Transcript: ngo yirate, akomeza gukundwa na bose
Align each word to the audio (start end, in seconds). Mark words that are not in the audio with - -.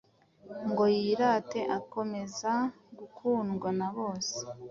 ngo 0.69 0.83
yirate, 0.97 1.59
akomeza 1.77 2.51
gukundwa 2.97 3.69
na 3.79 3.87
bose 3.95 4.35